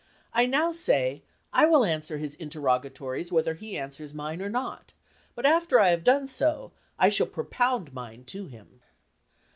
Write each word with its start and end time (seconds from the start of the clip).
"I 0.33 0.47
now 0.47 0.71
say 0.71 1.21
I 1.53 1.67
will 1.67 1.85
answer 1.85 2.17
his 2.17 2.33
interrogatories 2.33 3.31
whether 3.31 3.53
he 3.53 3.77
answers 3.77 4.15
mine 4.15 4.41
or 4.41 4.49
not; 4.49 4.93
but 5.35 5.45
after 5.45 5.79
I 5.79 5.89
have 5.89 6.03
done 6.03 6.25
so, 6.25 6.71
I 6.97 7.09
shall 7.09 7.27
propound 7.27 7.93
mine 7.93 8.23
to 8.23 8.47
him." 8.47 8.81